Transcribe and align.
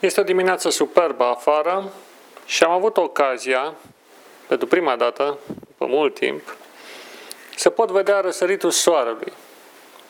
Este 0.00 0.20
o 0.20 0.22
dimineață 0.22 0.70
superbă 0.70 1.24
afară 1.24 1.92
și 2.46 2.64
am 2.64 2.70
avut 2.70 2.96
ocazia, 2.96 3.74
pentru 4.46 4.66
prima 4.66 4.96
dată, 4.96 5.38
după 5.66 5.86
mult 5.86 6.14
timp, 6.14 6.56
să 7.56 7.70
pot 7.70 7.90
vedea 7.90 8.20
răsăritul 8.20 8.70
soarelui 8.70 9.32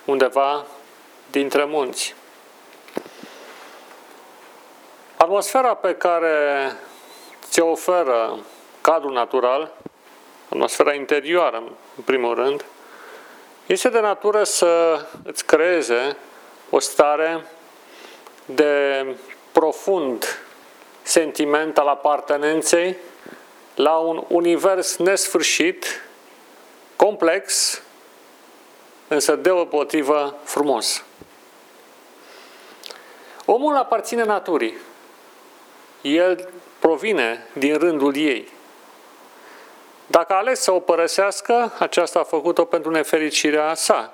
undeva 0.05 0.67
dintre 1.31 1.65
munți. 1.65 2.15
Atmosfera 5.17 5.75
pe 5.75 5.95
care 5.95 6.73
ți 7.49 7.61
oferă 7.61 8.39
cadrul 8.81 9.13
natural, 9.13 9.73
atmosfera 10.49 10.95
interioară, 10.95 11.63
în 11.97 12.03
primul 12.05 12.35
rând, 12.35 12.65
este 13.67 13.89
de 13.89 14.01
natură 14.01 14.45
să 14.45 15.05
îți 15.25 15.45
creeze 15.45 16.17
o 16.71 16.79
stare 16.79 17.47
de 18.45 19.05
profund 19.59 20.25
sentiment 21.03 21.79
al 21.79 21.87
apartenenței 21.87 22.97
la 23.75 23.97
un 23.97 24.25
univers 24.29 24.97
nesfârșit, 24.97 26.05
complex, 26.97 27.81
însă 29.09 29.37
deopotrivă 29.37 30.37
frumos. 30.45 31.05
Omul 33.45 33.77
aparține 33.77 34.25
naturii. 34.25 34.77
El 36.01 36.49
provine 36.79 37.47
din 37.53 37.79
rândul 37.79 38.17
ei. 38.17 38.49
Dacă 40.07 40.33
a 40.33 40.37
ales 40.37 40.61
să 40.61 40.73
o 40.73 40.81
părăsească, 40.81 41.73
aceasta 41.79 42.19
a 42.19 42.25
făcut-o 42.25 42.65
pentru 42.65 42.91
nefericirea 42.91 43.75
sa. 43.75 44.13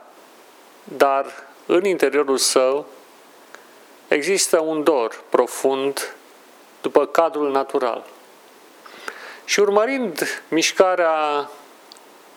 Dar 0.84 1.26
în 1.66 1.84
interiorul 1.84 2.36
său 2.36 2.86
există 4.08 4.60
un 4.60 4.82
dor 4.82 5.22
profund 5.28 6.14
după 6.82 7.06
cadrul 7.06 7.50
natural. 7.50 8.04
Și 9.44 9.60
urmărind 9.60 10.42
mișcarea 10.48 11.50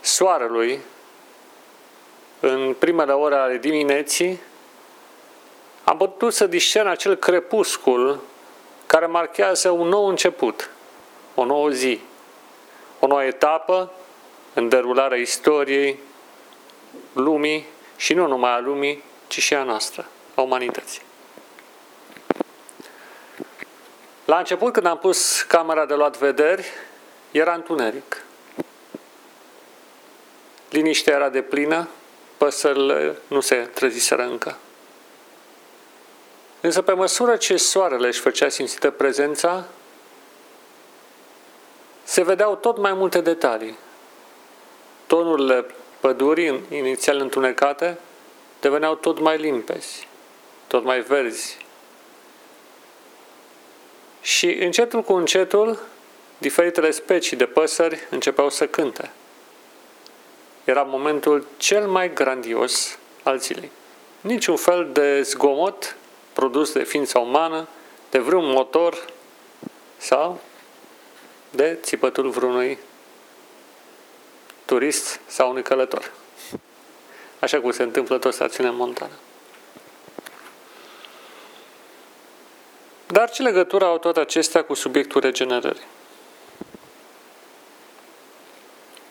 soarelui 0.02 0.80
în 2.39 2.75
primele 2.80 3.11
ore 3.11 3.36
ale 3.36 3.58
dimineții, 3.58 4.39
am 5.83 5.97
putut 5.97 6.33
să 6.33 6.47
discern 6.47 6.88
acel 6.88 7.16
crepuscul 7.16 8.19
care 8.86 9.06
marchează 9.06 9.69
un 9.69 9.88
nou 9.88 10.08
început, 10.08 10.69
o 11.36 11.45
nouă 11.45 11.69
zi, 11.69 12.00
o 13.00 13.08
nouă 13.08 13.23
etapă 13.23 13.91
în 14.53 14.69
derularea 14.69 15.17
istoriei 15.17 16.00
lumii 17.13 17.66
și 17.95 18.13
nu 18.13 18.28
numai 18.28 18.52
a 18.52 18.59
lumii, 18.59 19.03
ci 19.28 19.41
și 19.41 19.53
a 19.53 19.63
noastră, 19.63 20.06
a 20.36 20.41
umanității. 20.41 21.06
La 24.28 24.38
început, 24.38 24.73
când 24.73 24.86
am 24.86 24.97
pus 24.97 25.42
camera 25.42 25.86
de 25.86 25.94
luat 25.94 26.17
vederi, 26.17 26.66
era 27.31 27.53
întuneric. 27.53 28.23
Liniștea 30.69 31.16
era 31.16 31.30
de 31.30 31.42
plină, 31.42 31.88
păsările 32.38 33.17
nu 33.28 33.39
se 33.39 33.56
treziseră 33.56 34.23
încă. 34.23 34.58
Însă 36.61 36.81
pe 36.81 36.94
măsură 36.94 37.36
ce 37.36 37.58
soarele 37.58 38.08
își 38.08 38.19
făcea 38.19 38.50
simțită 38.50 38.92
prezența, 38.92 39.66
se 42.03 42.23
vedeau 42.23 42.56
tot 42.56 42.78
mai 42.78 42.94
multe 42.94 43.22
detalii. 43.22 43.78
Tonurile 45.06 45.66
pădurii, 46.00 46.64
inițial 46.69 47.17
întunecate, 47.17 48.00
deveneau 48.59 48.95
tot 48.95 49.19
mai 49.19 49.38
limpezi, 49.38 50.08
tot 50.67 50.84
mai 50.84 51.02
verzi. 51.02 51.66
Și 54.28 54.53
încetul 54.53 55.03
cu 55.03 55.14
încetul, 55.14 55.80
diferitele 56.38 56.92
specii 56.92 57.38
de 57.38 57.45
păsări 57.45 58.07
începeau 58.09 58.50
să 58.50 58.68
cânte. 58.68 59.12
Era 60.63 60.81
momentul 60.81 61.47
cel 61.57 61.88
mai 61.88 62.13
grandios 62.13 62.97
al 63.24 63.40
zilei. 63.40 63.72
Niciun 64.22 64.56
fel 64.56 64.90
de 64.91 65.22
zgomot 65.22 65.96
produs 66.34 66.72
de 66.72 66.84
ființa 66.84 67.19
umană, 67.19 67.68
de 68.09 68.19
vreun 68.19 68.46
motor 68.51 69.06
sau 69.97 70.41
de 71.50 71.78
țipătul 71.81 72.30
vreunui 72.30 72.78
turist 74.66 75.19
sau 75.25 75.50
unui 75.50 75.63
călător. 75.63 76.12
Așa 77.40 77.59
cum 77.59 77.72
se 77.72 77.84
întâmplă 77.84 78.18
tot 78.18 78.34
stațiunea 78.34 78.72
montană. 78.72 79.13
Dar 83.07 83.29
ce 83.29 83.41
legătură 83.41 83.85
au 83.85 83.97
toate 83.97 84.19
acestea 84.19 84.63
cu 84.63 84.73
subiectul 84.73 85.22
regenerării? 85.22 85.85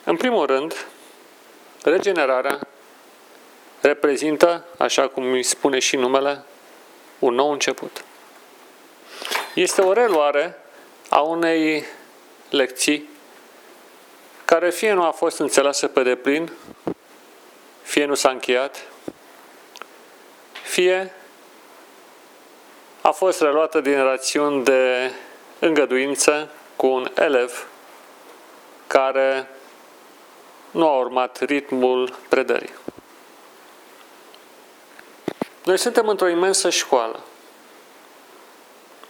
În 0.03 0.17
primul 0.17 0.45
rând, 0.45 0.85
regenerarea 1.83 2.59
reprezintă, 3.81 4.65
așa 4.77 5.07
cum 5.07 5.31
îi 5.31 5.43
spune 5.43 5.79
și 5.79 5.95
numele, 5.95 6.43
un 7.19 7.33
nou 7.33 7.51
început. 7.51 8.03
Este 9.53 9.81
o 9.81 9.93
reluare 9.93 10.57
a 11.09 11.19
unei 11.19 11.85
lecții 12.49 13.09
care 14.45 14.69
fie 14.69 14.93
nu 14.93 15.03
a 15.03 15.11
fost 15.11 15.39
înțeleasă 15.39 15.87
pe 15.87 16.03
deplin, 16.03 16.51
fie 17.81 18.05
nu 18.05 18.13
s-a 18.13 18.29
încheiat, 18.29 18.81
fie 20.63 21.13
a 23.07 23.11
fost 23.11 23.41
reluată 23.41 23.81
din 23.81 24.03
rațiuni 24.03 24.63
de 24.63 25.11
îngăduință 25.59 26.49
cu 26.75 26.87
un 26.87 27.11
elev 27.15 27.67
care 28.87 29.49
nu 30.71 30.87
a 30.87 30.97
urmat 30.97 31.39
ritmul 31.39 32.15
predării. 32.29 32.73
Noi 35.63 35.77
suntem 35.77 36.07
într-o 36.07 36.27
imensă 36.27 36.69
școală. 36.69 37.19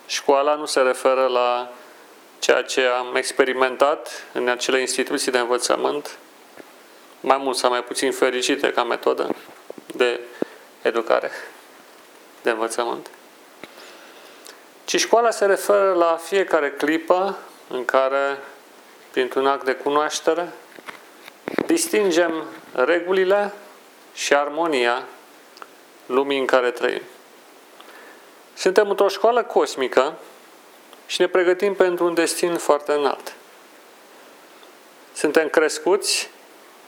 Școala 0.05 0.55
nu 0.55 0.65
se 0.65 0.79
referă 0.79 1.25
la 1.25 1.71
ceea 2.39 2.61
ce 2.61 2.81
am 2.81 3.15
experimentat 3.15 4.25
în 4.33 4.47
acele 4.47 4.79
instituții 4.79 5.31
de 5.31 5.39
învățământ, 5.39 6.17
mai 7.19 7.37
mult 7.37 7.57
sau 7.57 7.69
mai 7.69 7.83
puțin 7.83 8.11
fericite 8.11 8.71
ca 8.71 8.83
metodă 8.83 9.35
de 9.95 10.19
educare, 10.81 11.31
de 12.41 12.49
învățământ. 12.49 13.09
Ci 14.87 14.99
școala 14.99 15.31
se 15.31 15.45
referă 15.45 15.93
la 15.93 16.19
fiecare 16.23 16.71
clipă 16.71 17.37
în 17.69 17.85
care, 17.85 18.37
printr-un 19.11 19.47
act 19.47 19.65
de 19.65 19.73
cunoaștere, 19.73 20.53
distingem 21.65 22.43
regulile 22.73 23.53
și 24.13 24.33
armonia 24.33 25.03
lumii 26.05 26.39
în 26.39 26.45
care 26.45 26.71
trăim. 26.71 27.01
Suntem 28.53 28.89
într-o 28.89 29.07
școală 29.07 29.43
cosmică 29.43 30.17
și 31.05 31.21
ne 31.21 31.27
pregătim 31.27 31.75
pentru 31.75 32.05
un 32.05 32.13
destin 32.13 32.57
foarte 32.57 32.91
înalt. 32.91 33.35
Suntem 35.13 35.49
crescuți 35.49 36.29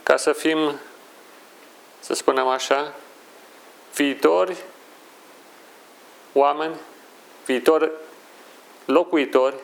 ca 0.04 0.18
să 0.18 0.34
fim, 0.34 0.80
să 2.00 2.14
spunem 2.14 2.48
așa, 2.48 2.94
viitori 3.94 4.58
oameni, 6.34 6.76
viitori 7.50 7.92
locuitori 8.86 9.56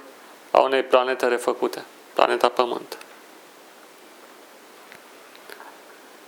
a 0.51 0.59
unei 0.59 0.83
planete 0.83 1.27
refăcute, 1.27 1.85
planeta 2.13 2.49
Pământ. 2.49 2.97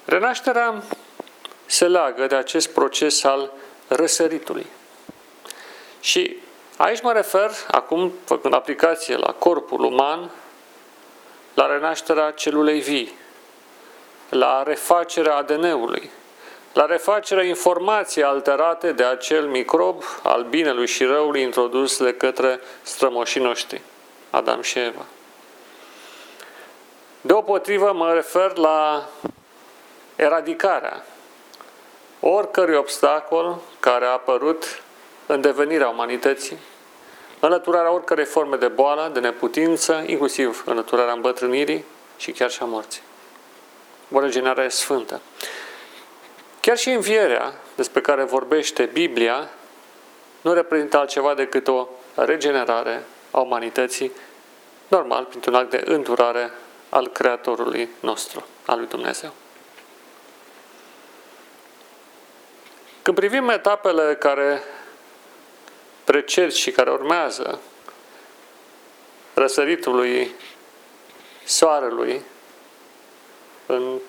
Renașterea 0.06 0.84
se 1.66 1.88
leagă 1.88 2.28
de 2.28 2.36
acest 2.36 2.70
proces 2.70 3.24
al 3.24 3.52
răsăritului. 3.88 4.66
Și 6.00 6.38
aici 6.78 7.02
mă 7.02 7.12
refer, 7.12 7.52
acum 7.72 8.14
făcând 8.26 8.54
aplicație 8.54 9.16
la 9.16 9.34
corpul 9.34 9.84
uman, 9.84 10.32
la 11.54 11.66
renașterea 11.66 12.32
celulei 12.32 12.80
vii, 12.80 13.18
la 14.30 14.64
refacerea 14.64 15.36
ADN-ului, 15.36 16.10
la 16.74 16.86
refacerea 16.86 17.44
informației 17.44 18.24
alterate 18.24 18.92
de 18.92 19.04
acel 19.04 19.46
microb 19.46 20.04
al 20.24 20.44
binelui 20.44 20.88
și 20.88 21.04
răului 21.04 21.42
introdus 21.42 21.98
de 21.98 22.14
către 22.14 22.60
strămoșii 22.82 23.42
noștri, 23.42 23.82
Adam 24.30 24.62
și 24.62 24.80
Eva. 24.80 25.06
Deopotrivă 27.22 27.92
mă 27.94 28.14
refer 28.14 28.56
la 28.56 29.10
eradicarea 30.16 31.04
oricărui 32.20 32.76
obstacol 32.76 33.60
care 33.80 34.06
a 34.06 34.12
apărut 34.12 34.82
în 35.26 35.42
devenirea 35.42 35.90
umanității, 35.90 36.58
înlăturarea 37.40 37.94
oricărei 37.94 38.26
forme 38.26 38.56
de 38.56 38.68
boală, 38.68 39.10
de 39.14 39.20
neputință, 39.20 40.04
inclusiv 40.06 40.64
înlăturarea 40.66 41.14
îmbătrânirii 41.14 41.86
și 42.18 42.32
chiar 42.32 42.50
și 42.50 42.62
a 42.62 42.66
morții. 42.66 43.02
O 44.12 44.20
regenerare 44.20 44.70
sfântă. 44.70 45.22
Chiar 46.68 46.78
și 46.78 46.90
învierea 46.90 47.54
despre 47.76 48.02
care 48.02 48.24
vorbește 48.24 48.86
Biblia 48.86 49.50
nu 50.42 50.54
reprezintă 50.54 50.98
altceva 50.98 51.34
decât 51.34 51.68
o 51.68 51.88
regenerare 52.16 53.04
a 53.32 53.40
umanității, 53.40 54.12
normal, 54.88 55.24
printr-un 55.24 55.56
act 55.56 55.70
de 55.70 55.82
îndurare 55.86 56.52
al 56.90 57.08
Creatorului 57.08 57.90
nostru, 58.00 58.46
al 58.66 58.78
lui 58.78 58.88
Dumnezeu. 58.88 59.34
Când 63.02 63.18
privim 63.18 63.50
etapele 63.50 64.16
care 64.16 64.64
preced 66.04 66.52
și 66.52 66.72
care 66.72 66.92
urmează 66.92 67.60
răsăritului 69.34 70.36
soarelui 71.44 72.22
în 73.66 74.00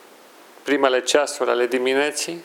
primele 0.69 1.01
ceasuri 1.01 1.51
ale 1.51 1.67
dimineții, 1.67 2.45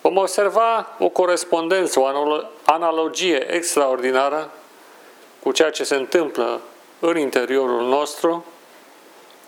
vom 0.00 0.16
observa 0.16 0.96
o 0.98 1.08
corespondență, 1.08 2.00
o 2.00 2.06
analogie 2.64 3.54
extraordinară 3.54 4.50
cu 5.42 5.52
ceea 5.52 5.70
ce 5.70 5.84
se 5.84 5.94
întâmplă 5.94 6.60
în 6.98 7.18
interiorul 7.18 7.82
nostru 7.82 8.44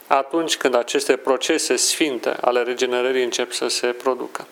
atunci 0.07 0.57
când 0.57 0.75
aceste 0.75 1.17
procese 1.17 1.77
sfinte 1.77 2.37
ale 2.41 2.63
regenerării 2.63 3.23
încep 3.23 3.53
să 3.53 3.69
se 3.69 3.87
producă. 3.87 4.47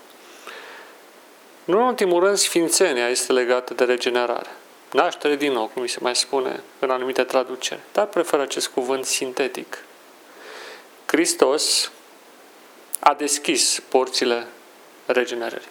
Nu 1.65 1.79
în 1.79 1.85
ultimul 1.85 2.25
rând, 2.25 2.37
sfințenia 2.37 3.09
este 3.09 3.33
legată 3.33 3.75
de 3.75 3.85
regenerare. 3.85 4.51
Naștere 4.93 5.37
din 5.37 5.53
nou, 5.53 5.71
cum 5.73 5.83
mi 5.83 5.89
se 5.89 5.99
mai 6.01 6.17
spune 6.17 6.63
în 6.79 6.91
anumite 6.91 7.23
traduceri, 7.23 7.81
dar 7.93 8.07
prefer 8.07 8.41
acest 8.41 8.69
cuvânt 8.69 9.05
sintetic. 9.05 9.85
Hristos 11.07 11.91
a 13.01 13.15
deschis 13.15 13.83
porțile 13.89 14.47
regenerării. 15.07 15.69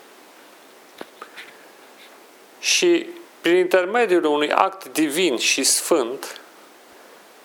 Și 2.59 3.05
prin 3.41 3.55
intermediul 3.55 4.23
unui 4.23 4.51
act 4.51 4.87
divin 4.87 5.37
și 5.37 5.63
sfânt, 5.63 6.41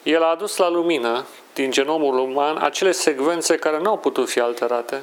el 0.03 0.23
a 0.23 0.31
adus 0.31 0.57
la 0.57 0.69
lumină 0.69 1.27
din 1.55 1.71
genomul 1.71 2.19
uman 2.19 2.57
acele 2.57 2.93
secvențe 2.93 3.57
care 3.57 3.79
nu 3.79 3.91
au 3.91 3.99
putut 3.99 4.29
fi 4.29 4.41
alterate 4.41 5.03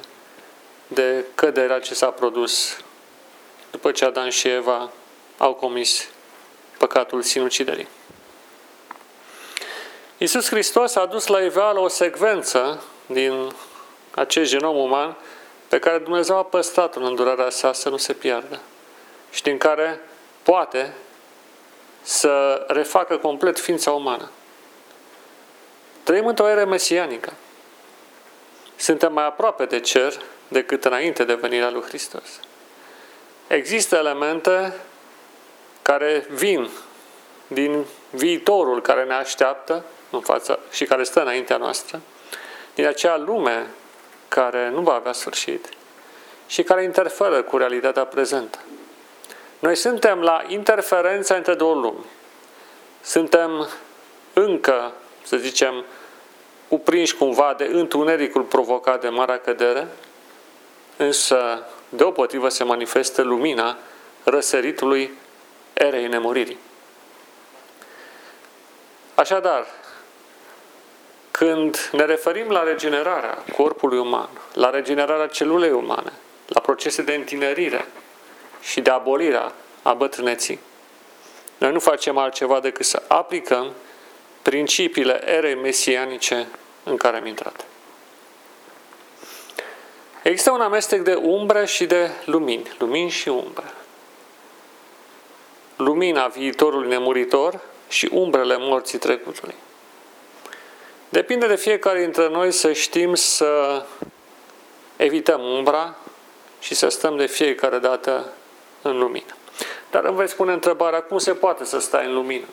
de 0.86 1.24
căderea 1.34 1.80
ce 1.80 1.94
s-a 1.94 2.10
produs 2.10 2.76
după 3.70 3.90
ce 3.90 4.04
Adam 4.04 4.28
și 4.28 4.48
Eva 4.48 4.90
au 5.38 5.54
comis 5.54 6.08
păcatul 6.78 7.22
sinuciderii. 7.22 7.88
Iisus 10.18 10.48
Hristos 10.48 10.94
a 10.94 11.06
dus 11.06 11.26
la 11.26 11.40
iveală 11.40 11.80
o 11.80 11.88
secvență 11.88 12.82
din 13.06 13.52
acest 14.14 14.50
genom 14.50 14.76
uman 14.76 15.16
pe 15.68 15.78
care 15.78 15.98
Dumnezeu 15.98 16.36
a 16.36 16.44
păstrat 16.44 16.96
în 16.96 17.04
îndurarea 17.04 17.50
sa 17.50 17.72
să 17.72 17.88
nu 17.88 17.96
se 17.96 18.12
piardă 18.12 18.60
și 19.30 19.42
din 19.42 19.58
care 19.58 20.00
poate 20.42 20.94
să 22.02 22.64
refacă 22.68 23.16
complet 23.16 23.58
ființa 23.58 23.90
umană. 23.90 24.30
Trăim 26.02 26.26
într-o 26.26 26.48
eră 26.48 26.64
mesianică. 26.64 27.32
Suntem 28.76 29.12
mai 29.12 29.26
aproape 29.26 29.64
de 29.64 29.80
cer 29.80 30.20
decât 30.48 30.84
înainte 30.84 31.24
de 31.24 31.34
venirea 31.34 31.70
lui 31.70 31.82
Hristos. 31.82 32.40
Există 33.46 33.96
elemente 33.96 34.74
care 35.82 36.26
vin 36.30 36.68
din 37.46 37.84
viitorul 38.10 38.82
care 38.82 39.04
ne 39.04 39.14
așteaptă 39.14 39.84
în 40.10 40.20
fața 40.20 40.58
și 40.70 40.84
care 40.84 41.02
stă 41.02 41.20
înaintea 41.20 41.56
noastră, 41.56 42.00
din 42.74 42.86
acea 42.86 43.16
lume 43.16 43.66
care 44.34 44.70
nu 44.70 44.80
va 44.80 44.94
avea 44.94 45.12
sfârșit 45.12 45.68
și 46.46 46.62
care 46.62 46.82
interferă 46.82 47.42
cu 47.42 47.56
realitatea 47.56 48.04
prezentă. 48.04 48.58
Noi 49.58 49.76
suntem 49.76 50.20
la 50.20 50.44
interferența 50.46 51.34
între 51.34 51.54
două 51.54 51.74
lumi. 51.74 52.04
Suntem 53.02 53.68
încă, 54.32 54.92
să 55.22 55.36
zicem, 55.36 55.84
cuprinși 56.68 57.16
cumva 57.16 57.54
de 57.56 57.64
întunericul 57.64 58.42
provocat 58.42 59.00
de 59.00 59.08
marea 59.08 59.38
cădere, 59.38 59.88
însă 60.96 61.66
deopotrivă 61.88 62.48
se 62.48 62.64
manifestă 62.64 63.22
lumina 63.22 63.76
răsăritului 64.24 65.18
erei 65.72 66.06
nemuririi. 66.06 66.58
Așadar, 69.14 69.66
când 71.44 71.90
ne 71.92 72.04
referim 72.04 72.50
la 72.50 72.62
regenerarea 72.62 73.44
corpului 73.56 73.98
uman, 73.98 74.28
la 74.52 74.70
regenerarea 74.70 75.26
celulei 75.26 75.70
umane, 75.70 76.12
la 76.46 76.60
procese 76.60 77.02
de 77.02 77.14
întinerire 77.14 77.86
și 78.60 78.80
de 78.80 78.90
abolire 78.90 79.40
a 79.82 79.92
bătrâneții, 79.92 80.60
noi 81.58 81.72
nu 81.72 81.78
facem 81.78 82.18
altceva 82.18 82.60
decât 82.60 82.84
să 82.84 83.02
aplicăm 83.08 83.72
principiile 84.42 85.22
erei 85.30 85.54
mesianice 85.54 86.48
în 86.84 86.96
care 86.96 87.16
am 87.16 87.26
intrat. 87.26 87.64
Există 90.22 90.50
un 90.50 90.60
amestec 90.60 91.00
de 91.00 91.14
umbre 91.14 91.66
și 91.66 91.84
de 91.84 92.10
lumini, 92.24 92.70
lumini 92.78 93.10
și 93.10 93.28
umbre. 93.28 93.66
Lumina 95.76 96.26
viitorului 96.26 96.88
nemuritor 96.88 97.60
și 97.88 98.08
umbrele 98.12 98.56
morții 98.58 98.98
trecutului. 98.98 99.54
Depinde 101.12 101.46
de 101.46 101.56
fiecare 101.56 102.00
dintre 102.00 102.28
noi 102.28 102.52
să 102.52 102.72
știm 102.72 103.14
să 103.14 103.82
evităm 104.96 105.40
umbra 105.40 105.96
și 106.60 106.74
să 106.74 106.88
stăm 106.88 107.16
de 107.16 107.26
fiecare 107.26 107.78
dată 107.78 108.32
în 108.82 108.98
lumină. 108.98 109.36
Dar 109.90 110.04
îmi 110.04 110.16
veți 110.16 110.32
spune 110.32 110.52
întrebarea, 110.52 111.02
cum 111.02 111.18
se 111.18 111.32
poate 111.32 111.64
să 111.64 111.80
stai 111.80 112.06
în 112.06 112.14
lumină? 112.14 112.44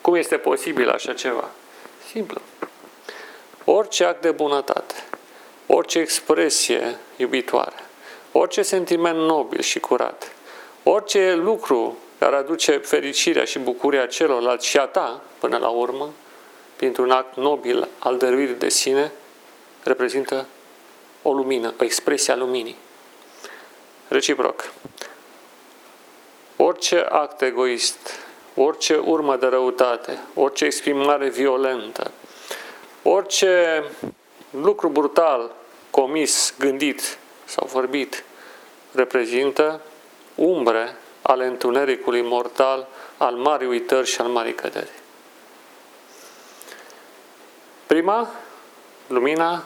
Cum 0.00 0.14
este 0.14 0.36
posibil 0.36 0.90
așa 0.90 1.12
ceva? 1.12 1.50
Simplu. 2.10 2.40
Orice 3.64 4.04
act 4.04 4.22
de 4.22 4.30
bunătate, 4.30 4.94
orice 5.66 5.98
expresie 5.98 6.96
iubitoare, 7.16 7.84
orice 8.32 8.62
sentiment 8.62 9.18
nobil 9.18 9.60
și 9.60 9.80
curat, 9.80 10.32
orice 10.82 11.34
lucru 11.34 11.98
care 12.18 12.36
aduce 12.36 12.76
fericirea 12.76 13.44
și 13.44 13.58
bucuria 13.58 14.06
celorlalți 14.06 14.66
și 14.66 14.78
a 14.78 14.86
ta, 14.86 15.20
până 15.38 15.56
la 15.56 15.68
urmă, 15.68 16.12
printr-un 16.76 17.10
act 17.10 17.36
nobil 17.36 17.88
al 17.98 18.16
dăruirii 18.16 18.54
de 18.54 18.68
sine, 18.68 19.12
reprezintă 19.82 20.46
o 21.22 21.32
lumină, 21.32 21.74
o 21.80 21.84
expresie 21.84 22.32
a 22.32 22.36
luminii. 22.36 22.76
Reciproc. 24.08 24.72
Orice 26.56 27.06
act 27.08 27.42
egoist, 27.42 27.98
orice 28.54 28.96
urmă 28.96 29.36
de 29.36 29.46
răutate, 29.46 30.18
orice 30.34 30.64
exprimare 30.64 31.28
violentă, 31.28 32.10
orice 33.02 33.84
lucru 34.50 34.88
brutal 34.88 35.54
comis, 35.90 36.54
gândit 36.58 37.18
sau 37.44 37.66
vorbit 37.66 38.24
reprezintă 38.92 39.80
umbre 40.34 40.96
ale 41.22 41.46
întunericului 41.46 42.22
mortal 42.22 42.86
al 43.16 43.34
marii 43.34 43.68
uitări 43.68 44.06
și 44.06 44.20
al 44.20 44.26
marii 44.26 44.54
căderi. 44.54 44.90
Prima, 47.96 48.28
lumina, 49.06 49.62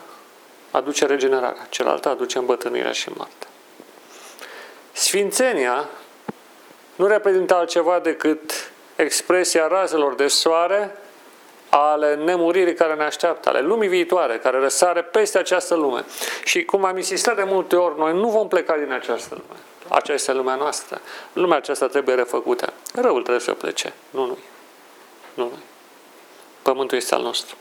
aduce 0.71 1.07
regenerarea, 1.07 1.67
cealaltă 1.69 2.09
aduce 2.09 2.39
îmbătrânirea 2.39 2.93
și 2.93 3.09
moartea. 3.17 3.49
Sfințenia 4.93 5.89
nu 6.95 7.07
reprezintă 7.07 7.55
altceva 7.55 7.99
decât 7.99 8.73
expresia 8.97 9.67
razelor 9.67 10.15
de 10.15 10.27
soare 10.27 10.97
ale 11.69 12.15
nemuririi 12.15 12.75
care 12.75 12.95
ne 12.95 13.05
așteaptă, 13.05 13.49
ale 13.49 13.61
lumii 13.61 13.89
viitoare, 13.89 14.39
care 14.39 14.59
răsare 14.59 15.03
peste 15.03 15.39
această 15.39 15.75
lume. 15.75 16.05
Și 16.45 16.65
cum 16.65 16.85
am 16.85 16.97
insistat 16.97 17.37
de 17.37 17.45
multe 17.45 17.77
ori, 17.77 17.99
noi 17.99 18.13
nu 18.13 18.29
vom 18.29 18.49
pleca 18.49 18.77
din 18.77 18.93
această 18.93 19.35
lume. 19.35 19.61
Aceasta 19.89 20.13
este 20.13 20.33
lumea 20.33 20.55
noastră. 20.55 21.01
Lumea 21.33 21.57
aceasta 21.57 21.87
trebuie 21.87 22.15
refăcută. 22.15 22.73
Răul 22.95 23.21
trebuie 23.21 23.41
să 23.41 23.53
plece, 23.53 23.93
nu 24.11 24.27
noi. 24.27 24.45
Nu 25.35 25.43
noi. 25.43 25.63
Pământul 26.63 26.97
este 26.97 27.15
al 27.15 27.23
nostru. 27.23 27.57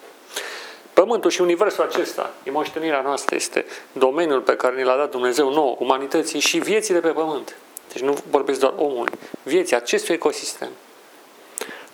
Pământul 0.93 1.29
și 1.29 1.41
universul 1.41 1.83
acesta, 1.83 2.33
e 2.43 2.51
moștenirea 2.51 3.01
noastră, 3.01 3.35
este 3.35 3.65
domeniul 3.91 4.41
pe 4.41 4.55
care 4.55 4.75
ni 4.75 4.83
l-a 4.83 4.95
dat 4.95 5.11
Dumnezeu 5.11 5.53
nouă, 5.53 5.75
umanității 5.79 6.39
și 6.39 6.57
vieții 6.57 6.93
de 6.93 6.99
pe 6.99 7.09
pământ. 7.09 7.55
Deci 7.93 8.01
nu 8.01 8.17
vorbesc 8.29 8.59
doar 8.59 8.73
omului, 8.77 9.13
vieții 9.43 9.75
acestui 9.75 10.13
ecosistem. 10.13 10.69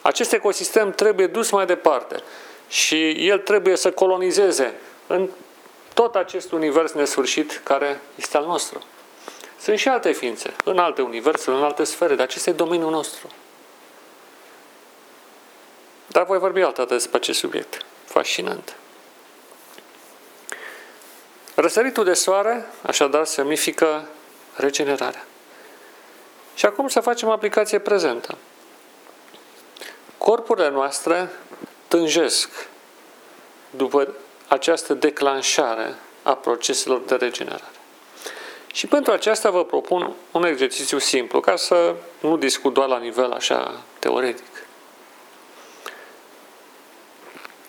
Acest 0.02 0.34
ecosistem 0.34 0.92
trebuie 0.92 1.28
dus 1.28 1.52
mai 1.52 1.66
departe 1.66 2.16
și 2.68 3.28
el 3.28 3.40
trebuie 3.40 3.75
să 3.75 3.92
colonizeze 3.92 4.74
în 5.08 5.30
tot 5.94 6.16
acest 6.16 6.52
univers 6.52 6.92
nesfârșit 6.92 7.62
care 7.64 8.02
este 8.16 8.38
al 8.38 8.46
nostru. 8.46 8.84
Sunt 9.60 9.78
și 9.78 9.88
alte 9.88 10.12
ființe, 10.12 10.54
în 10.64 10.78
alte 10.78 11.02
universuri, 11.02 11.56
în 11.56 11.64
alte 11.64 11.84
sfere, 11.84 12.16
dar 12.16 12.25
acesta 12.25 12.50
e 12.50 12.54
domeniul 12.54 12.92
nostru. 12.92 13.28
Dar 16.08 16.25
voi 16.25 16.38
vorbi 16.38 16.62
altă 16.62 16.82
dată 16.82 16.94
despre 16.94 17.18
acest 17.18 17.40
subiect. 17.40 17.86
Fascinant. 18.06 18.75
Răsăritul 21.56 22.04
de 22.04 22.14
soare, 22.14 22.66
așadar, 22.82 23.26
semnifică 23.26 24.08
regenerarea. 24.56 25.26
Și 26.56 26.66
acum 26.66 26.88
să 26.88 27.00
facem 27.00 27.30
aplicație 27.30 27.80
prezentă. 27.80 28.38
corpurile 30.18 30.70
noastre 30.70 31.30
tânjesc 31.88 32.50
după 33.70 34.14
această 34.48 34.94
declanșare 34.94 35.96
a 36.24 36.36
proceselor 36.36 37.00
de 37.00 37.16
regenerare. 37.16 37.72
Și 38.74 38.88
pentru 38.88 39.12
aceasta 39.12 39.50
vă 39.50 39.66
propun 39.66 40.14
un 40.32 40.46
exercițiu 40.46 40.98
simplu, 40.98 41.40
ca 41.40 41.56
să 41.56 41.96
nu 42.20 42.38
discut 42.38 42.74
doar 42.74 42.88
la 42.88 42.98
nivel 42.98 43.32
așa 43.32 43.82
teoretic. 44.00 44.66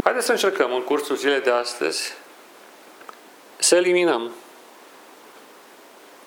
Haideți 0.04 0.26
să 0.26 0.32
încercăm 0.32 0.74
în 0.74 0.82
cursul 0.82 1.16
zilei 1.16 1.40
de 1.40 1.50
astăzi 1.50 2.12
să 3.66 3.76
eliminăm, 3.76 4.30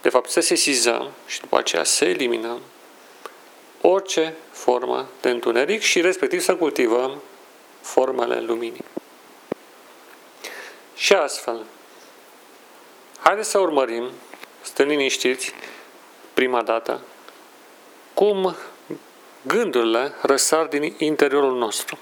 de 0.02 0.10
fapt 0.10 0.30
să 0.30 0.40
sesizăm 0.40 1.12
și 1.28 1.40
după 1.40 1.58
aceea 1.58 1.84
să 1.84 2.06
eliminăm 2.06 2.62
orice 3.82 4.36
formă 4.52 5.10
de 5.22 5.30
întuneric 5.30 5.82
și 5.82 6.02
respectiv 6.02 6.42
să 6.42 6.56
cultivăm 6.56 7.22
formele 7.82 8.42
luminii. 8.42 8.84
Și 10.96 11.14
astfel, 11.14 11.66
haideți 13.20 13.50
să 13.50 13.60
urmărim, 13.60 14.10
stând 14.62 14.90
liniștiți, 14.90 15.54
prima 16.34 16.62
dată, 16.62 17.02
cum 18.14 18.56
gândurile 19.42 20.14
răsar 20.22 20.66
din 20.66 20.96
interiorul 20.98 21.58
nostru. 21.58 21.98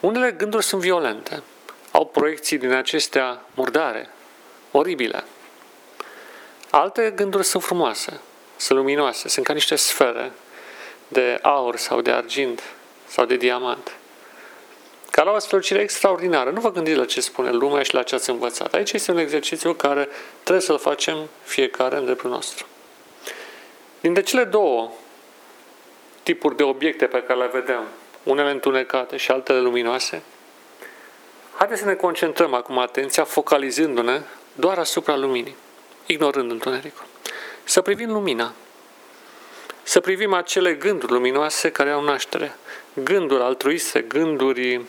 Unele 0.00 0.32
gânduri 0.32 0.64
sunt 0.64 0.80
violente, 0.80 1.42
au 1.90 2.06
proiecții 2.06 2.58
din 2.58 2.72
acestea 2.72 3.44
murdare, 3.54 4.10
oribile. 4.76 5.24
Alte 6.70 7.12
gânduri 7.16 7.44
sunt 7.44 7.62
frumoase, 7.62 8.20
sunt 8.56 8.78
luminoase, 8.78 9.28
sunt 9.28 9.46
ca 9.46 9.52
niște 9.52 9.76
sfere 9.76 10.32
de 11.08 11.38
aur 11.42 11.76
sau 11.76 12.00
de 12.00 12.10
argint 12.10 12.62
sau 13.06 13.24
de 13.24 13.36
diamant. 13.36 13.96
Care 15.10 15.28
au 15.28 15.34
o 15.34 15.38
strălucire 15.38 15.80
extraordinară. 15.80 16.50
Nu 16.50 16.60
vă 16.60 16.72
gândiți 16.72 16.96
la 16.96 17.04
ce 17.04 17.20
spune 17.20 17.50
lumea 17.50 17.82
și 17.82 17.94
la 17.94 18.02
ce 18.02 18.14
ați 18.14 18.30
învățat. 18.30 18.74
Aici 18.74 18.92
este 18.92 19.10
un 19.10 19.18
exercițiu 19.18 19.72
care 19.72 20.08
trebuie 20.42 20.64
să-l 20.64 20.78
facem 20.78 21.16
fiecare 21.42 21.96
în 21.96 22.04
dreptul 22.04 22.30
nostru. 22.30 22.66
Dintre 24.00 24.22
cele 24.22 24.44
două 24.44 24.92
tipuri 26.22 26.56
de 26.56 26.62
obiecte 26.62 27.06
pe 27.06 27.22
care 27.22 27.38
le 27.38 27.50
vedem, 27.52 27.82
unele 28.22 28.50
întunecate 28.50 29.16
și 29.16 29.30
altele 29.30 29.60
luminoase, 29.60 30.22
haideți 31.56 31.80
să 31.80 31.86
ne 31.86 31.94
concentrăm 31.94 32.54
acum 32.54 32.78
atenția 32.78 33.24
focalizându-ne 33.24 34.20
doar 34.56 34.78
asupra 34.78 35.16
luminii, 35.16 35.56
ignorând 36.06 36.50
întunericul. 36.50 37.04
Să 37.64 37.80
privim 37.80 38.12
lumina, 38.12 38.52
să 39.82 40.00
privim 40.00 40.32
acele 40.32 40.74
gânduri 40.74 41.12
luminoase 41.12 41.70
care 41.70 41.90
au 41.90 42.02
naștere, 42.02 42.56
gânduri 42.92 43.42
altruiste, 43.42 44.00
gânduri 44.00 44.80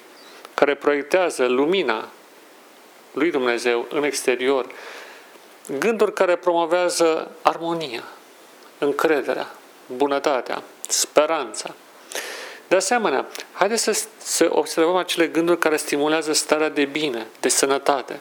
care 0.54 0.76
proiectează 0.76 1.46
lumina 1.46 2.10
lui 3.14 3.32
Dumnezeu 3.32 3.88
în 3.90 4.04
exterior, 4.04 4.66
gânduri 5.80 6.14
care 6.14 6.36
promovează 6.36 7.32
armonia, 7.42 8.04
încrederea, 8.78 9.52
bunătatea, 9.96 10.64
speranța. 10.88 11.76
De 12.68 12.76
asemenea, 12.76 13.26
haideți 13.54 13.84
să, 13.84 14.06
să 14.18 14.48
observăm 14.52 14.96
acele 14.96 15.28
gânduri 15.28 15.60
care 15.60 15.78
stimulează 15.78 16.34
starea 16.34 16.70
de 16.70 16.86
bine, 16.86 17.28
de 17.40 17.48
sănătate, 17.48 18.20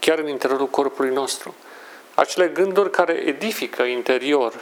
chiar 0.00 0.18
în 0.18 0.28
interiorul 0.28 0.68
corpului 0.68 1.12
nostru. 1.12 1.54
Acele 2.14 2.48
gânduri 2.48 2.90
care 2.90 3.12
edifică 3.12 3.82
interior 3.82 4.54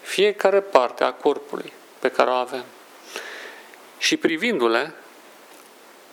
fiecare 0.00 0.60
parte 0.60 1.04
a 1.04 1.12
corpului 1.12 1.72
pe 1.98 2.08
care 2.10 2.30
o 2.30 2.32
avem. 2.32 2.64
Și 3.98 4.16
privindu-le, 4.16 4.94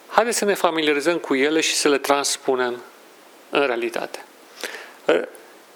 haideți 0.07 0.37
să 0.37 0.45
ne 0.45 0.53
familiarizăm 0.53 1.17
cu 1.17 1.35
ele 1.35 1.61
și 1.61 1.73
să 1.73 1.89
le 1.89 1.97
transpunem 1.97 2.81
în 3.49 3.65
realitate. 3.65 4.23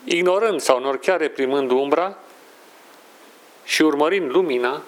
Ignorând 0.04 0.62
sau 0.62 0.80
nor 0.80 1.00
chiar 1.00 1.20
reprimând 1.20 1.72
umbra 1.72 2.18
și 3.64 3.82
urmărind 3.82 4.32
lumina, 4.32 4.82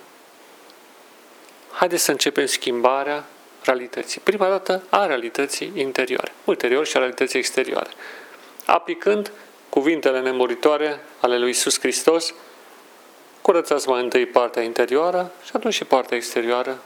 haideți 1.71 2.03
să 2.03 2.11
începem 2.11 2.45
schimbarea 2.45 3.25
realității. 3.65 4.21
Prima 4.23 4.47
dată 4.47 4.83
a 4.89 5.05
realității 5.05 5.71
interioare, 5.75 6.31
ulterior 6.43 6.85
și 6.85 6.95
a 6.95 6.99
realității 6.99 7.39
exterioare. 7.39 7.89
Aplicând 8.65 9.31
cuvintele 9.69 10.19
nemuritoare 10.19 10.99
ale 11.19 11.37
lui 11.37 11.49
Isus 11.49 11.79
Hristos, 11.79 12.33
curățați 13.41 13.89
mai 13.89 14.03
întâi 14.03 14.25
partea 14.25 14.61
interioară 14.61 15.31
și 15.43 15.51
atunci 15.53 15.73
și 15.73 15.83
partea 15.83 16.17
exterioară 16.17 16.79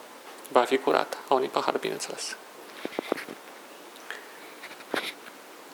va 0.47 0.61
fi 0.61 0.77
curată. 0.77 1.17
A 1.27 1.33
unui 1.33 1.47
pahar, 1.47 1.77
bineînțeles. 1.77 2.35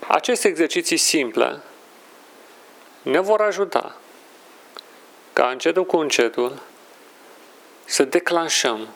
Aceste 0.08 0.48
exerciții 0.48 0.98
simple 0.98 1.62
ne 3.02 3.20
vor 3.20 3.42
ajuta 3.42 3.96
ca 5.34 5.48
încetul 5.48 5.86
cu 5.86 5.98
încetul 5.98 6.62
să 7.86 8.04
declanșăm 8.04 8.88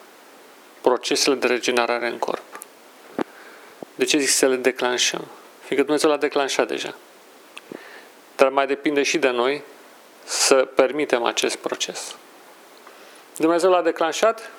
procesele 0.90 1.36
de 1.36 1.48
regenerare 1.48 2.08
în 2.08 2.18
corp. 2.18 2.60
De 3.96 4.06
ce 4.06 4.18
zic 4.18 4.30
să 4.30 4.48
le 4.48 4.56
declanșăm? 4.56 5.26
Fiindcă 5.60 5.84
Dumnezeu 5.86 6.10
l-a 6.10 6.18
declanșat 6.18 6.68
deja. 6.68 6.96
Dar 8.36 8.50
mai 8.50 8.68
depinde 8.68 9.04
și 9.04 9.18
de 9.18 9.30
noi 9.30 9.62
să 10.24 10.56
permitem 10.56 11.24
acest 11.24 11.56
proces. 11.56 12.16
Dumnezeu 13.38 13.70
l-a 13.70 13.82
declanșat? 13.82 14.52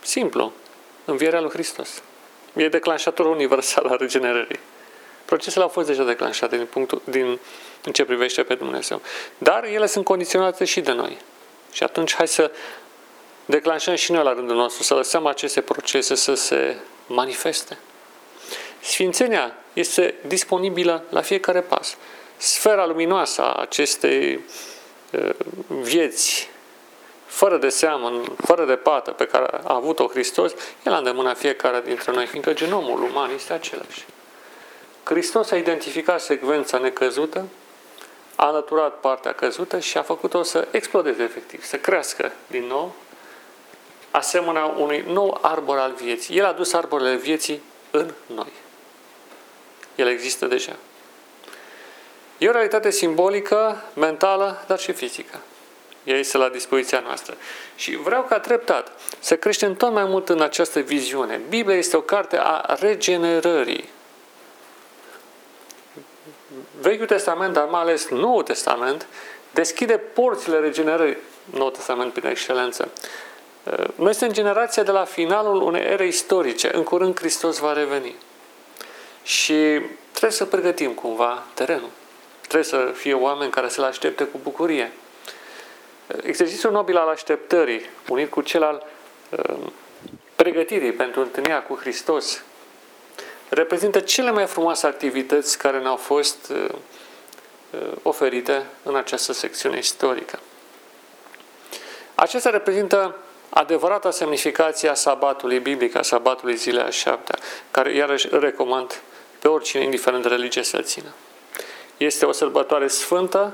Simplu. 0.00 0.52
Învierea 1.04 1.40
lui 1.40 1.50
Hristos. 1.50 2.02
E 2.54 2.68
declanșatorul 2.68 3.32
universal 3.32 3.86
al 3.86 3.96
regenerării. 3.96 4.60
Procesele 5.24 5.64
au 5.64 5.70
fost 5.70 5.86
deja 5.86 6.04
declanșate 6.04 6.56
din, 6.56 6.66
punctul, 6.66 7.02
din 7.04 7.38
în 7.84 7.92
ce 7.92 8.04
privește 8.04 8.42
pe 8.42 8.54
Dumnezeu. 8.54 9.00
Dar 9.38 9.64
ele 9.64 9.86
sunt 9.86 10.04
condiționate 10.04 10.64
și 10.64 10.80
de 10.80 10.92
noi. 10.92 11.18
Și 11.72 11.82
atunci 11.82 12.14
hai 12.14 12.28
să 12.28 12.50
declanșăm 13.46 13.94
și 13.94 14.12
noi 14.12 14.24
la 14.24 14.32
rândul 14.32 14.56
nostru, 14.56 14.82
să 14.82 14.94
lăsăm 14.94 15.26
aceste 15.26 15.60
procese 15.60 16.14
să 16.14 16.34
se 16.34 16.76
manifeste. 17.06 17.78
Sfințenia 18.80 19.54
este 19.72 20.14
disponibilă 20.26 21.04
la 21.08 21.20
fiecare 21.20 21.60
pas. 21.60 21.96
Sfera 22.36 22.86
luminoasă 22.86 23.42
a 23.42 23.52
acestei 23.52 24.40
uh, 25.10 25.30
vieți 25.66 26.48
fără 27.26 27.56
de 27.56 27.68
seamă, 27.68 28.22
fără 28.36 28.64
de 28.64 28.76
pată 28.76 29.10
pe 29.10 29.26
care 29.26 29.60
a 29.64 29.74
avut-o 29.74 30.08
Hristos, 30.08 30.52
el 30.84 30.92
a 30.92 30.96
îndemânat 30.96 31.38
fiecare 31.38 31.82
dintre 31.84 32.12
noi, 32.12 32.26
fiindcă 32.26 32.52
genomul 32.52 33.02
uman 33.02 33.30
este 33.34 33.52
același. 33.52 34.04
Hristos 35.04 35.50
a 35.50 35.56
identificat 35.56 36.20
secvența 36.20 36.78
necăzută, 36.78 37.46
a 38.36 38.46
alăturat 38.46 39.00
partea 39.00 39.32
căzută 39.32 39.78
și 39.78 39.98
a 39.98 40.02
făcut-o 40.02 40.42
să 40.42 40.68
explodeze 40.70 41.22
efectiv, 41.22 41.64
să 41.64 41.76
crească 41.76 42.32
din 42.46 42.64
nou, 42.64 42.94
asemenea 44.16 44.64
unui 44.64 45.04
nou 45.06 45.38
arbor 45.42 45.78
al 45.78 45.92
vieții. 45.92 46.36
El 46.36 46.44
a 46.44 46.52
dus 46.52 46.72
arborele 46.72 47.16
vieții 47.16 47.62
în 47.90 48.10
noi. 48.34 48.52
El 49.94 50.08
există 50.08 50.46
deja. 50.46 50.76
E 52.38 52.48
o 52.48 52.52
realitate 52.52 52.90
simbolică, 52.90 53.82
mentală, 53.94 54.64
dar 54.66 54.78
și 54.78 54.92
fizică. 54.92 55.40
Ea 56.04 56.16
este 56.16 56.36
la 56.36 56.48
dispoziția 56.48 57.00
noastră. 57.00 57.36
Și 57.74 57.96
vreau 57.96 58.22
ca 58.22 58.38
treptat 58.38 58.92
să 59.18 59.36
creștem 59.36 59.74
tot 59.74 59.92
mai 59.92 60.04
mult 60.04 60.28
în 60.28 60.40
această 60.40 60.80
viziune. 60.80 61.40
Biblia 61.48 61.76
este 61.76 61.96
o 61.96 62.00
carte 62.00 62.38
a 62.38 62.76
regenerării. 62.80 63.88
Vechiul 66.80 67.06
Testament, 67.06 67.52
dar 67.52 67.64
mai 67.64 67.80
ales 67.80 68.08
Noul 68.08 68.42
Testament, 68.42 69.06
deschide 69.50 69.96
porțile 69.96 70.58
regenerării. 70.58 71.16
Noul 71.44 71.70
Testament 71.70 72.12
prin 72.12 72.28
excelență. 72.28 72.88
Noi 73.94 74.14
suntem 74.14 74.32
generația 74.32 74.82
de 74.82 74.90
la 74.90 75.04
finalul 75.04 75.62
unei 75.62 75.82
ere 75.82 76.06
istorice. 76.06 76.76
În 76.76 76.82
curând 76.82 77.18
Hristos 77.18 77.58
va 77.58 77.72
reveni. 77.72 78.14
Și 79.22 79.80
trebuie 80.10 80.30
să 80.30 80.44
pregătim 80.44 80.92
cumva 80.92 81.42
terenul. 81.54 81.90
Trebuie 82.40 82.64
să 82.64 82.90
fie 82.94 83.14
oameni 83.14 83.50
care 83.50 83.68
să-L 83.68 83.84
aștepte 83.84 84.24
cu 84.24 84.38
bucurie. 84.42 84.92
Exercițiul 86.22 86.72
nobil 86.72 86.96
al 86.96 87.08
așteptării, 87.08 87.90
unit 88.08 88.30
cu 88.30 88.40
cel 88.40 88.62
al 88.62 88.86
uh, 89.30 89.56
pregătirii 90.36 90.92
pentru 90.92 91.20
întâlnirea 91.20 91.62
cu 91.62 91.74
Hristos, 91.74 92.42
reprezintă 93.48 94.00
cele 94.00 94.30
mai 94.30 94.46
frumoase 94.46 94.86
activități 94.86 95.58
care 95.58 95.78
ne-au 95.78 95.96
fost 95.96 96.50
uh, 96.50 96.68
uh, 97.70 97.80
oferite 98.02 98.66
în 98.82 98.96
această 98.96 99.32
secțiune 99.32 99.78
istorică. 99.78 100.38
Acesta 102.14 102.50
reprezintă 102.50 103.16
adevărata 103.48 104.10
semnificație 104.10 104.88
a 104.88 104.94
sabatului 104.94 105.58
biblic, 105.58 105.96
a 105.96 106.02
sabatului 106.02 106.56
zilei 106.56 106.82
a 106.82 106.90
șaptea, 106.90 107.38
care 107.70 107.94
iarăși 107.94 108.28
recomand 108.30 109.00
pe 109.38 109.48
oricine, 109.48 109.82
indiferent 109.82 110.22
de 110.22 110.28
religie, 110.28 110.62
să 110.62 110.80
țină. 110.80 111.14
Este 111.96 112.24
o 112.26 112.32
sărbătoare 112.32 112.88
sfântă 112.88 113.52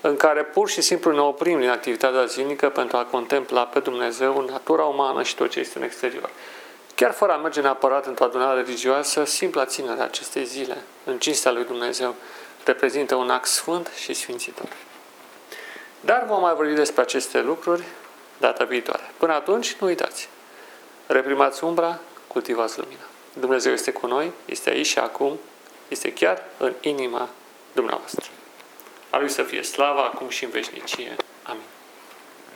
în 0.00 0.16
care 0.16 0.42
pur 0.42 0.68
și 0.68 0.80
simplu 0.80 1.12
ne 1.12 1.20
oprim 1.20 1.60
din 1.60 1.68
activitatea 1.68 2.24
zilnică 2.24 2.68
pentru 2.68 2.96
a 2.96 3.04
contempla 3.04 3.64
pe 3.64 3.78
Dumnezeu, 3.78 4.44
natura 4.48 4.84
umană 4.84 5.22
și 5.22 5.34
tot 5.34 5.50
ce 5.50 5.60
este 5.60 5.78
în 5.78 5.84
exterior. 5.84 6.30
Chiar 6.94 7.12
fără 7.12 7.32
a 7.32 7.36
merge 7.36 7.60
neapărat 7.60 8.06
într-o 8.06 8.24
adunare 8.24 8.60
religioasă, 8.60 9.24
simpla 9.24 9.64
ținere 9.64 10.00
a 10.00 10.04
acestei 10.04 10.44
zile, 10.44 10.76
în 11.04 11.18
cinstea 11.18 11.52
lui 11.52 11.64
Dumnezeu, 11.64 12.14
reprezintă 12.64 13.14
un 13.14 13.30
act 13.30 13.46
sfânt 13.46 13.90
și 13.96 14.14
sfințitor. 14.14 14.68
Dar 16.00 16.24
vom 16.28 16.40
mai 16.40 16.54
vorbi 16.54 16.72
despre 16.72 17.02
aceste 17.02 17.40
lucruri 17.40 17.82
data 18.42 18.64
viitoare. 18.64 19.10
Până 19.16 19.32
atunci, 19.32 19.76
nu 19.80 19.86
uitați. 19.86 20.28
Reprimați 21.06 21.64
umbra, 21.64 21.98
cultivați 22.26 22.78
lumina. 22.78 23.06
Dumnezeu 23.32 23.72
este 23.72 23.92
cu 23.92 24.06
noi, 24.06 24.32
este 24.44 24.70
aici 24.70 24.86
și 24.86 24.98
acum, 24.98 25.38
este 25.88 26.12
chiar 26.12 26.42
în 26.58 26.72
inima 26.80 27.28
dumneavoastră. 27.72 28.24
A 29.10 29.18
Lui 29.18 29.28
să 29.28 29.42
fie 29.42 29.62
slava 29.62 30.04
acum 30.04 30.28
și 30.28 30.44
în 30.44 30.50
veșnicie. 30.50 31.16